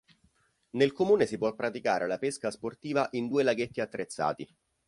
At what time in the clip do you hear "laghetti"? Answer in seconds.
3.43-3.81